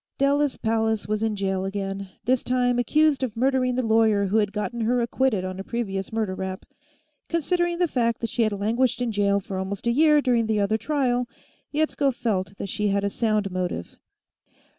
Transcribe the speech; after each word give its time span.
Della 0.17 0.49
Pallas 0.63 1.07
was 1.07 1.21
in 1.21 1.35
jail 1.35 1.63
again, 1.63 2.09
this 2.25 2.43
time 2.43 2.79
accused 2.79 3.21
of 3.21 3.37
murdering 3.37 3.75
the 3.75 3.85
lawyer 3.85 4.25
who 4.25 4.37
had 4.37 4.51
gotten 4.51 4.81
her 4.81 4.99
acquitted 4.99 5.45
on 5.45 5.59
a 5.59 5.63
previous 5.63 6.11
murder 6.11 6.33
rap. 6.33 6.65
Considering 7.29 7.77
the 7.77 7.87
fact 7.87 8.19
that 8.21 8.31
she 8.31 8.41
had 8.41 8.51
languished 8.51 8.99
in 8.99 9.11
jail 9.11 9.39
for 9.39 9.59
almost 9.59 9.85
a 9.85 9.91
year 9.91 10.19
during 10.19 10.47
the 10.47 10.59
other 10.59 10.75
trial, 10.79 11.27
Yetsko 11.71 12.09
felt 12.15 12.57
that 12.57 12.67
she 12.67 12.87
had 12.87 13.03
a 13.03 13.11
sound 13.11 13.51
motive. 13.51 13.99